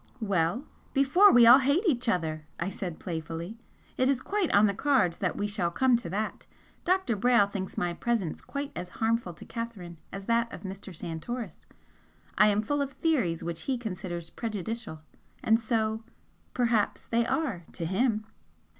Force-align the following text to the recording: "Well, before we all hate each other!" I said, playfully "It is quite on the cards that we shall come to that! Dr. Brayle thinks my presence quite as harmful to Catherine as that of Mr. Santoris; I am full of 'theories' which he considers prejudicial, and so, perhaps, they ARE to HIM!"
"Well, 0.19 0.63
before 0.95 1.31
we 1.31 1.45
all 1.45 1.59
hate 1.59 1.83
each 1.87 2.09
other!" 2.09 2.43
I 2.59 2.69
said, 2.69 2.97
playfully 2.97 3.59
"It 3.99 4.09
is 4.09 4.19
quite 4.19 4.51
on 4.51 4.65
the 4.65 4.73
cards 4.73 5.19
that 5.19 5.35
we 5.35 5.45
shall 5.45 5.69
come 5.69 5.95
to 5.97 6.09
that! 6.09 6.47
Dr. 6.83 7.15
Brayle 7.15 7.45
thinks 7.45 7.77
my 7.77 7.93
presence 7.93 8.41
quite 8.41 8.71
as 8.75 8.89
harmful 8.97 9.35
to 9.35 9.45
Catherine 9.45 9.97
as 10.11 10.25
that 10.25 10.51
of 10.51 10.61
Mr. 10.63 10.95
Santoris; 10.95 11.67
I 12.35 12.47
am 12.47 12.63
full 12.63 12.81
of 12.81 12.93
'theories' 12.93 13.43
which 13.43 13.61
he 13.69 13.77
considers 13.77 14.31
prejudicial, 14.31 15.01
and 15.43 15.59
so, 15.59 16.01
perhaps, 16.55 17.05
they 17.05 17.23
ARE 17.27 17.65
to 17.73 17.85
HIM!" 17.85 18.25